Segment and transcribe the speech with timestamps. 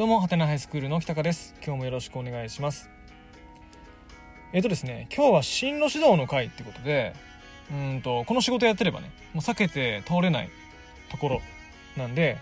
[0.00, 1.54] どうも、はてなハイスクールの北川です。
[1.62, 2.88] 今日もよろしくお願いします。
[4.54, 7.12] えっ、ー、とですね、今日は進路指導の会ってことで、
[7.70, 10.48] うんと、この仕事やってればね、もう避けて通れない
[11.10, 11.42] ところ
[11.98, 12.38] なんで、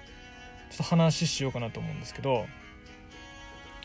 [0.71, 2.47] ちょっと話しようかなと思うんですけど、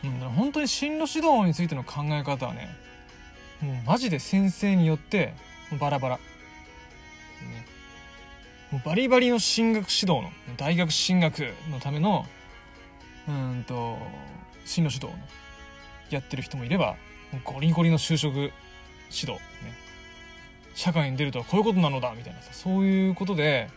[0.04, 2.68] うん、本当に進路指導についての考え方はね、
[3.60, 5.34] もうマジで先生によって
[5.80, 6.16] バラバラ。
[6.18, 6.22] ね、
[8.70, 11.40] もうバリバリの進学指導の、大学進学
[11.72, 12.24] のための
[13.28, 13.98] うんと
[14.64, 15.12] 進路指導の
[16.10, 16.96] やってる人もいれば
[17.44, 18.50] ゴリゴリの就職指
[19.10, 19.38] 導ね
[20.74, 23.68] 社会に出るとはこういうことなのだみたいなさそういうことで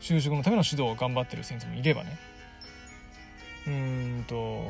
[0.00, 2.18] 就職のための指導を頑張ってる先生もいればね
[3.66, 4.64] うんと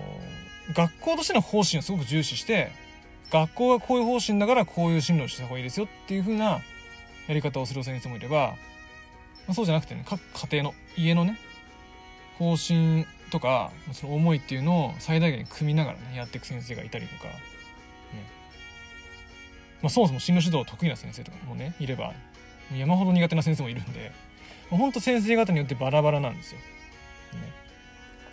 [0.74, 2.72] 学校としての方針をすごく重視して
[3.30, 6.60] 学校がこういう方針だからこういう進路をした方がいいですよっていう風な
[7.26, 8.54] やり方をする先生もいれば、
[9.46, 11.38] まあ、そうじゃなくてね各家庭の家のね
[12.38, 17.32] 方針とかその思いっていうのを最大限に組みながらねやっていく先生がいたりとか、ね
[19.82, 22.12] まあ、そもそも進路指導得意な先生とかもねいれば
[22.76, 24.12] 山ほど苦手な先生もいるんで
[24.70, 26.58] ほんと先生方によってバラバラなんですよ。
[26.58, 26.64] ね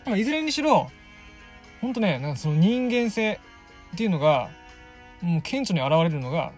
[0.06, 0.92] まあ、いずれにしろ
[1.82, 3.40] ほんとねなんかその人間性
[3.94, 4.50] っていうのが
[5.22, 6.52] もう顕著に現れるのが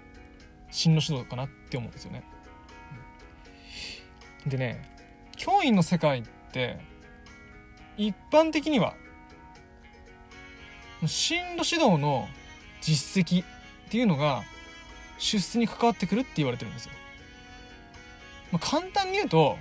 [0.72, 2.24] 進路指導かなって思うんですよね。
[4.46, 4.90] でね
[5.36, 6.80] 教員の世界って
[7.98, 8.94] 一般的には
[11.06, 12.28] 進路指導の
[12.82, 13.48] 実績っ
[13.90, 14.44] ていうのが
[15.18, 16.92] 出世に関わってくるって言われてるんですよ。
[18.52, 19.58] まあ、簡単に言うと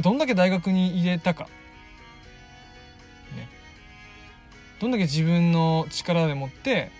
[0.00, 1.44] どんだけ大学に入れたか、
[3.36, 3.48] ね、
[4.80, 6.90] どんだけ自分の力でもって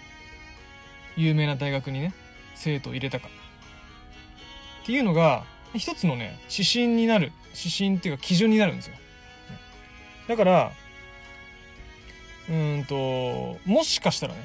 [1.17, 2.13] 有名な大学にね
[2.55, 3.29] 生徒を入れたか
[4.83, 8.97] っていうのが一つのね指針になる指針っていうか基準になるんですよ。
[10.29, 10.73] だから
[12.49, 14.41] うんともしかしたらね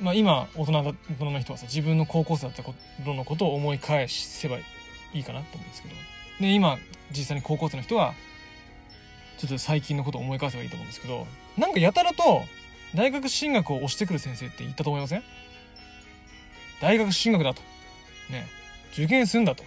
[0.00, 2.74] まあ今大人だ大人の人はさ自分の高校生だった頃
[3.14, 4.62] のことを思い返せばい
[5.14, 5.94] いかなと思うんですけど。
[6.40, 6.78] で今
[7.10, 8.14] 実際に高校生の人は
[9.36, 11.26] ちょっと最近のことを思い返せばいいと思うんですけど
[11.58, 12.42] なんかやたらと
[12.94, 15.22] 大学進学を押してくる先生って言ったと思いません？
[16.80, 17.60] 大学進学だと。
[18.30, 18.46] ね。
[18.92, 19.64] 受験すんだと。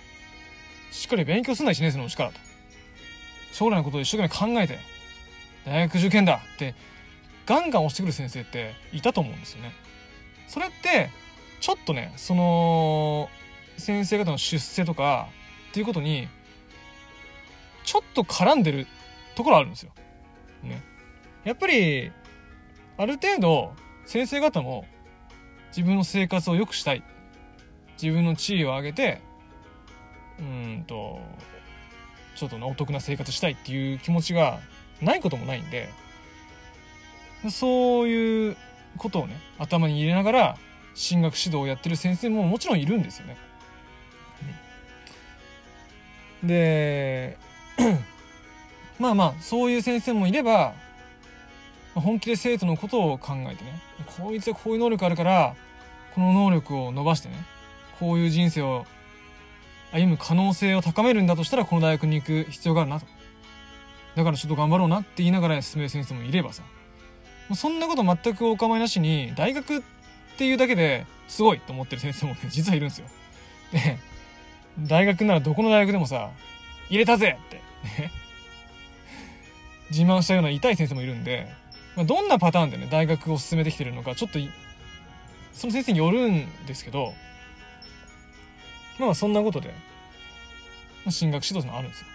[0.91, 2.39] しっかり勉強すんな1年生のうちからと。
[3.53, 4.79] 将来のことを一生懸命考えて
[5.65, 6.75] 大学受験だって
[7.45, 9.73] ガンガン押してくる先生っていたと思うんですよね。
[10.47, 11.09] それって
[11.61, 13.29] ちょっとねその
[13.77, 15.29] 先生方の出世とか
[15.69, 16.27] っていうことに
[17.83, 18.87] ちょっと絡んでる
[19.35, 19.91] ところあるんですよ。
[20.63, 20.83] ね。
[21.43, 22.11] やっぱり
[22.97, 23.73] ある程度
[24.05, 24.85] 先生方も
[25.69, 27.03] 自分の生活を良くしたい
[28.01, 29.21] 自分の地位を上げて
[30.39, 31.19] うんと
[32.49, 34.59] ちょっとお得な生活したいっていう気持ちが
[35.01, 35.89] ないこともないんで
[37.49, 38.57] そういう
[38.97, 40.57] ことをね頭に入れながら
[40.93, 43.37] 進学指導をやってる先生ももちろんいるんですよね。
[46.43, 47.37] で
[48.99, 50.73] まあまあそういう先生もいれば
[51.95, 53.81] 本気で生徒のことを考えてね
[54.17, 55.55] こいつはこういう能力あるから
[56.13, 57.35] この能力を伸ばしてね
[57.99, 58.85] こういう人生を
[59.93, 63.05] 歩む可能性を高めるんだとしたらこの大学に行く必要があるなと。
[64.15, 66.63] だからちょっと頑張ろうなって言いながら進める先生もいればさ。
[67.49, 69.81] もうそんなこと全くお構いなしに、大学っ
[70.37, 73.07] ていうだけですごいと思ってる先生もね、 実はいるんですよ。
[73.71, 73.97] で、
[74.79, 76.31] 大学ならどこの大学でもさ、
[76.89, 77.61] 入れたぜって、
[79.91, 81.47] 自慢したような痛い先生もいるんで、
[81.95, 84.39] ま、どんなパターンでね、大学を進めてきてるのか、ちょっと、
[85.53, 87.13] その先生によるんですけど、
[88.99, 89.73] まあそんなことで、
[91.09, 92.07] 進学指導のあるんですよ。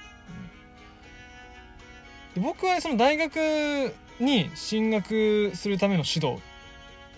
[2.34, 6.40] で僕はその大学に進学するための指導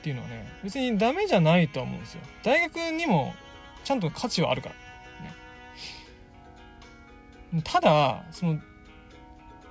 [0.00, 2.20] っていうのはね別にダメじゃないと思うんですよ。
[2.42, 3.34] 大学にも
[3.84, 4.74] ちゃんと価値はあるから。
[7.52, 8.60] ね、ただその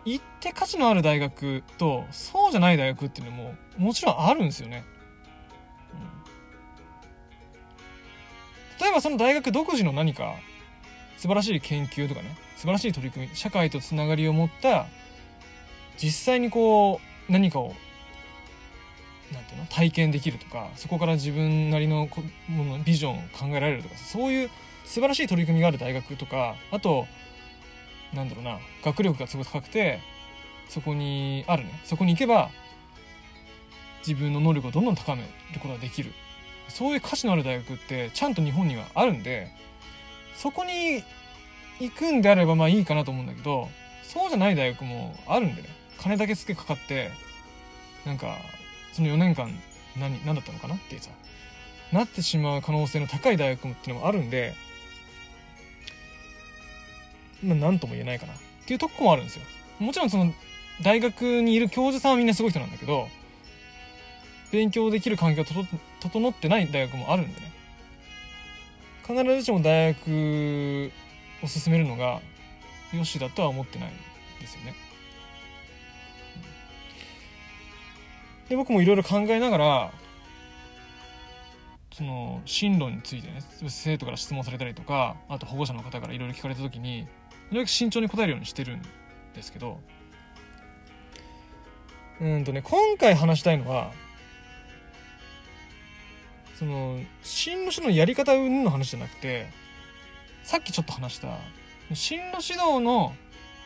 [0.05, 4.83] 行って価値のある大学とそうじゃない大学っていうのももちろんあるんですよね。
[8.79, 10.35] 例えばその大学独自の何か
[11.17, 14.87] 素晴らしい研究とかね素晴らしい取り組み社会とつながりを持った
[15.97, 17.73] 実際にこう何かを
[19.33, 22.09] なんていうの体験できるとかそこから自分なりの
[22.47, 24.49] ものビジョンを考えられるとかそういう
[24.85, 27.05] 素晴らしい取り組みがある大学とかあと
[28.13, 29.99] なんだろうな学力がすごい高くて
[30.69, 32.49] そこにあるねそこに行けば
[34.07, 35.27] 自分の能力をどんどん高める
[35.59, 36.11] ことができる。
[36.69, 39.51] そういう価値のある大学ってちゃんと日本にはあるんで
[40.35, 41.03] そこに
[41.79, 43.69] 行くんであればまあいいかなと思うんだけど
[44.03, 45.69] そうじゃない大学もあるんでね。
[46.01, 47.11] 金だけつけかかって
[48.05, 48.37] なんか
[48.93, 49.49] その4年間
[49.97, 51.09] 何何だったのかなってさ
[51.91, 54.55] なってしまう可能性の高い大学っていうのもあるんで
[57.43, 58.35] まあ何とも言えないかなっ
[58.65, 59.45] ていうとこもあるんですよ。
[59.79, 60.33] もちろんその
[60.81, 63.09] 大学にいる教授さんはみんなすごい人なんだけど
[64.51, 65.49] 勉強できる環境が
[65.99, 67.51] 整ってない大学もあるんでね。
[69.05, 70.91] 必ずしも大学
[71.43, 72.21] を進めるのが
[72.93, 73.91] よしだとは思ってない
[74.39, 74.73] ですよね。
[78.49, 79.91] で僕もいろいろ考えながら
[81.91, 87.07] その進路についてね生徒から質問されたりとかあと保護者の方からいろいろ聞かれた時にな
[87.51, 88.81] るべく慎重に答えるようにしてるん
[89.33, 89.79] ですけど。
[92.21, 93.93] うんとね今回話したいのは
[96.59, 99.47] その進路指導のやり方云々の話じゃなくて
[100.43, 101.37] さっきちょっと話した
[101.93, 103.15] 進路指導の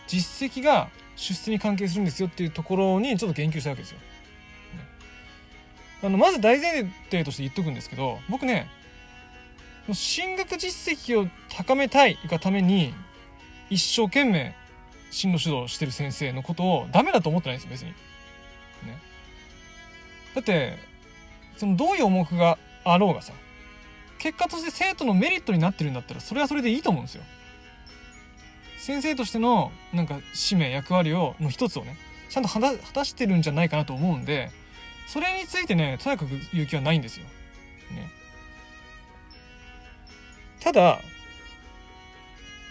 [0.06, 3.98] 実績が出世に関係するんですよっていうところにちょっと言及したわけですよ。
[6.04, 8.68] あのまず大前提として言っとくんですけど僕ね
[9.94, 12.94] 進学実績を高めたいがために
[13.70, 14.54] 一生懸命
[15.10, 17.90] 進路指導してる先生のことをダメだと思ってないんですよ別に。
[17.90, 19.00] ね、
[20.36, 20.78] だって
[21.58, 23.34] そのどういう重くがあろうがさ
[24.18, 27.24] 結果として生徒のメリットになってるんだったらそれはそれでいいと思うんですよ。
[28.78, 31.98] 先生としてのなんか使命役割をの一つをね
[32.30, 32.60] ちゃんと果
[32.94, 34.52] たしてるんじゃないかなと思うんで
[35.08, 37.26] それについてねとやかく言う気はないんですよ。
[37.92, 38.10] ね。
[40.60, 41.00] ただ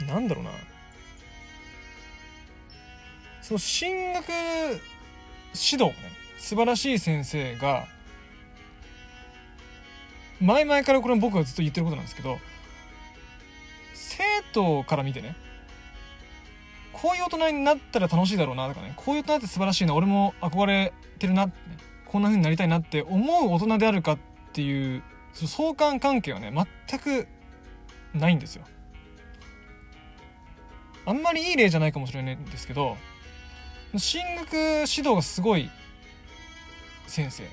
[0.06, 0.50] なんだろうな
[3.41, 4.81] その進学指
[5.53, 5.94] 導ね
[6.38, 7.87] 素晴らしい先生が
[10.43, 12.39] 前々からこれ僕がずっと言ってることなんですけど
[13.94, 14.23] 生
[14.53, 15.37] 徒から見てね
[16.93, 24.19] こういう大人になったら楽しいだろうなとかねこういう大人って素晴らしいな俺も憧れてるなってねこんな風になりたいなって思う大人であるかっ
[24.53, 25.03] ていう
[25.33, 26.53] 相関関係はね
[26.89, 27.27] 全く
[28.12, 28.65] ないんですよ。
[31.06, 32.97] あんまりいい例じゃないかもしれないんですけど
[33.97, 35.71] 進学指導がすごい
[37.06, 37.44] 先生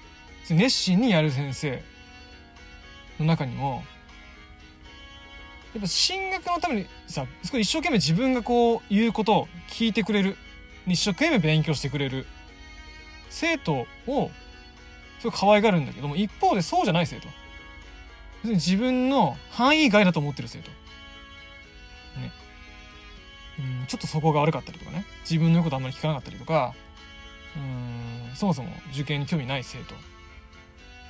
[0.53, 1.81] 熱心にやる先生
[3.19, 3.83] の中にも
[5.73, 10.35] やっぱ進学のためにさすごい一生懸命自分がこう言うことを聞いてくれる。
[10.87, 12.25] 一生懸命勉強してくれる。
[13.29, 14.31] 生徒を
[15.19, 17.27] すごい可愛がるんだけども一方でそうじゃない生徒。
[18.41, 20.71] 別に自分の範囲外だと思ってる生徒。
[22.19, 22.31] ね。
[23.59, 25.05] うんちょっとそこが悪かったりとかね。
[25.21, 26.73] 自分の言うことあんまり聞かなかったりとか。
[27.55, 29.95] うんそもそも受験に興味ない生徒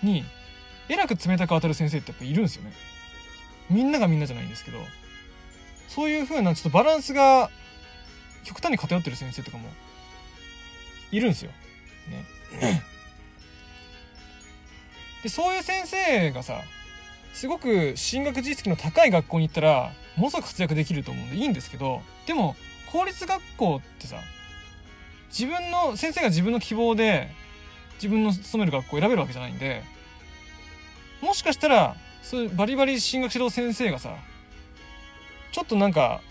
[0.04, 0.24] に
[0.90, 2.74] えらく冷たく当たる先生ってやっぱいるんですよね。
[3.70, 4.80] みんながみんなじゃないんですけど、
[5.88, 7.50] そういう風なちょっとバランスが
[8.44, 9.70] 極端に偏ってる先生とかも
[11.12, 11.52] いるんですよ。
[12.52, 12.84] ね。
[15.24, 16.62] で、そういう先生がさ、
[17.34, 22.56] すごく進学実績の高い学校に行ったら、ものすごく活躍できると思うんでいいんですけど、でも、
[22.92, 24.18] 公立学校ってさ、
[25.30, 27.30] 自分の、先生が自分の希望で、
[27.96, 29.84] 自分の勤める学校を選べるわけじゃないんで、
[31.22, 34.16] もしかしたら、そういうバリバリ進学指導先生がさ、
[35.52, 36.22] ちょっとなんか、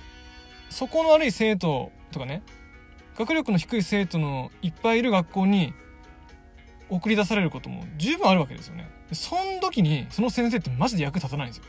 [0.70, 2.42] 底の悪い生徒とかね、
[3.16, 5.74] 学力の低い生徒のいっぱいいる学校に
[6.88, 8.88] 送り出されることも十分あるわけですよね。
[9.12, 11.64] そん時に、その先生ってマジで役立たないんですよ。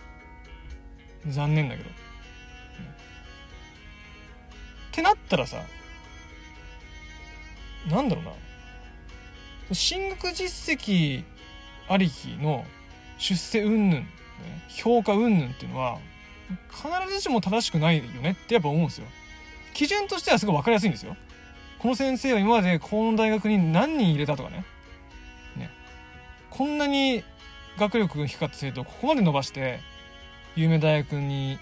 [1.27, 1.89] 残念だけど。
[1.89, 1.93] っ
[4.91, 5.57] てなったらさ、
[7.89, 8.31] なんだろうな。
[9.73, 11.23] 進学実績
[11.87, 12.65] ありきの
[13.19, 14.07] 出世云々、ね、
[14.69, 15.99] 評価云々っていうのは
[16.71, 19.05] 必ずしも正しくないよねってやっぱ思うんですよ。
[19.73, 21.15] 基準としてはすごい分かりやすいんですよ。
[21.77, 24.65] この先生は今までこの大学に何人入れたとかね。
[25.55, 25.69] ね。
[26.49, 27.23] こんなに
[27.77, 29.79] 学力が低かった生徒をここまで伸ばして
[30.55, 31.59] 有名大学に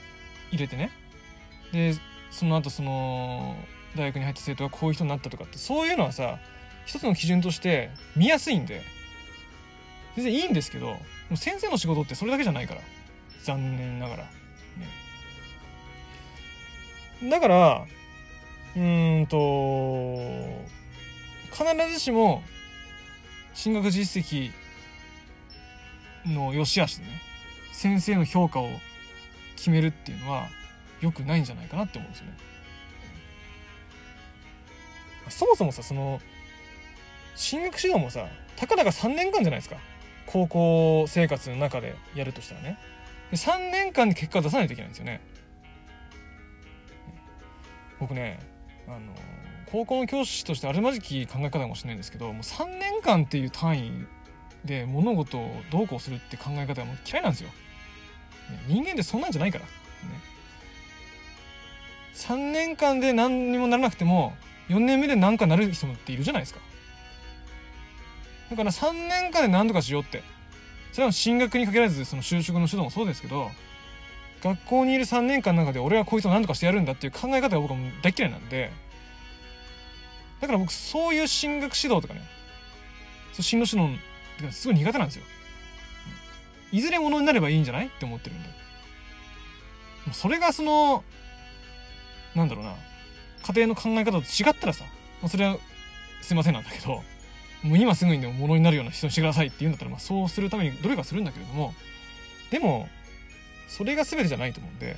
[0.52, 0.92] 入れてね。
[1.72, 1.94] で、
[2.32, 3.56] その後その
[3.96, 6.40] 大学に入った生徒がこういう人になったとかってそういうのはさ
[6.86, 8.82] 一つの基準として見やすいんで
[10.16, 10.98] 全然いいんですけど
[11.36, 12.82] 先生の仕事ってそれだけじゃないから。
[13.44, 14.24] 残念ながら、
[17.22, 17.86] ね、だから
[18.76, 20.18] うーんと
[21.52, 22.44] 必ずしも
[23.54, 24.52] 進学実績
[26.26, 27.22] の良し悪しでね
[27.72, 28.68] 先生の評価を
[29.56, 30.48] 決めるっていうのは
[31.00, 32.34] 良くないんじゃないかなって思うんですよね。
[35.30, 36.20] そもそもさその
[37.36, 39.78] 進学指導もさたかだか3年間じゃないですか。
[40.28, 42.78] 高校生活の中でやるとしたらね
[43.32, 45.22] で3年間で結果を出さないといけないんですよね
[48.00, 48.40] 僕ね
[48.88, 49.00] あの
[49.72, 53.92] 高校の教師としてあるまじき考え方かもしれないんですけどもう3年間っていう単位
[54.66, 57.50] で物事をどうこうするって考え方がもう嫌いなんですよ。
[57.50, 57.54] ね、
[58.68, 59.66] 人間ってそんなんじゃないから。
[59.66, 59.72] ね、
[62.14, 64.36] 3年間で何にもならなくても
[64.70, 66.60] 4年目で何かなる人っているじゃないですか。
[68.50, 70.24] だから3年間で何とかしようって。
[70.98, 73.52] それは進学に限らずその就職の指導もそうですけど
[74.42, 78.72] 学校にいる3年間の中で俺はこいつを何とかしてやるんだっていう考え方が僕はもう大嫌いなんで
[80.42, 82.22] だから僕そういう進学指導とかね
[83.34, 84.00] そう進路指導
[84.44, 85.24] ってすごい苦手なんですよ。
[86.72, 88.50] いずれものになればいいんじゃないって思ってるんで。
[90.14, 91.04] それがその
[92.34, 92.74] なんだろうな
[93.46, 94.84] 家庭の考え方と違ったらさ、
[95.22, 95.58] ま、それは
[96.22, 97.04] すいませんなんだけど
[97.68, 101.74] もう今すぐにでもものになるような人にしてくださいって言うんだったら、まあ、そうするために努力はするんだけれども
[102.50, 102.88] でも
[103.68, 104.96] それが全てじゃないと思うんで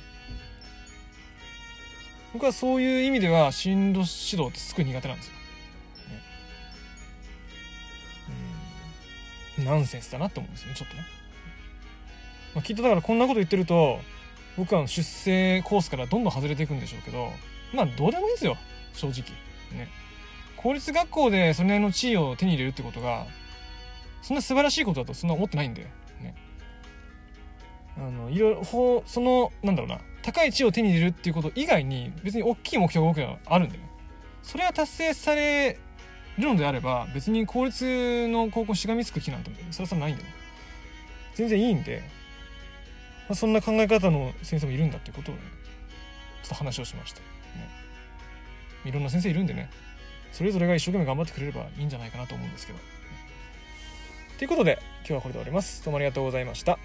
[2.32, 5.32] 僕はそういう意味では進路指導ってすごい苦手なんですよ。
[5.32, 5.40] ね、
[9.58, 11.04] うんナンセンスだなって思うんですよねちょっとね。
[12.54, 13.98] まあ、きっとだからこんなこと言ってると
[14.56, 17.30] 僕は出世コースからどんどん外れていくんでしょうけど
[17.72, 18.56] まあどうでもいいですよ
[18.94, 19.22] 正直。
[19.76, 19.88] ね。
[20.60, 23.26] 公立学校でそれなりの地位を手に入れるってことが
[24.20, 25.84] そんな素晴らしいことだとそんな思ってないんで
[26.20, 26.34] ね。
[27.96, 30.00] あのいろいろそのなんだろうな。
[30.22, 33.90] 高い地位を手に入れるっていうこと以外に別に大きい目標が僕はあるんでね
[34.42, 35.78] それが達成され
[36.38, 40.28] るのであれば別に公立の高校しがみつく気なんてそれはないんでね
[41.36, 42.02] 全然いいんで、
[43.28, 45.40] まあ、そんな考え方の先生もいるんだってことをね
[46.42, 47.26] ちょっと話をしました、ね、
[48.84, 49.70] いろんな先生いるんでね。
[50.32, 52.78] それぞれが一生懸命頑張ってくれればいいんじゃないかなと思うんですけど。
[54.38, 55.84] ということで今日はこれで終わります。
[55.84, 56.78] どうもありがとうございました。